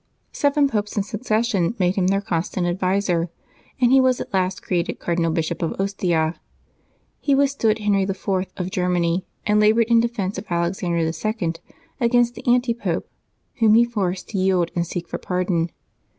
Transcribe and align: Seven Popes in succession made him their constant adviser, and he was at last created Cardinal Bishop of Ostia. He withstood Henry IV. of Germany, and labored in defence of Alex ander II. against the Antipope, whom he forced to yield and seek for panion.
Seven 0.31 0.67
Popes 0.67 0.97
in 0.97 1.03
succession 1.03 1.75
made 1.77 1.95
him 1.95 2.07
their 2.07 2.21
constant 2.21 2.65
adviser, 2.65 3.29
and 3.79 3.91
he 3.91 4.01
was 4.01 4.19
at 4.19 4.33
last 4.33 4.63
created 4.63 4.97
Cardinal 4.97 5.29
Bishop 5.31 5.61
of 5.61 5.79
Ostia. 5.79 6.39
He 7.19 7.35
withstood 7.35 7.77
Henry 7.77 8.01
IV. 8.01 8.27
of 8.57 8.71
Germany, 8.71 9.27
and 9.45 9.59
labored 9.59 9.85
in 9.89 9.99
defence 9.99 10.39
of 10.39 10.45
Alex 10.49 10.81
ander 10.81 10.97
II. 11.03 11.53
against 11.99 12.33
the 12.33 12.43
Antipope, 12.51 13.07
whom 13.59 13.75
he 13.75 13.85
forced 13.85 14.29
to 14.29 14.39
yield 14.39 14.71
and 14.75 14.87
seek 14.87 15.07
for 15.07 15.19
panion. 15.19 15.69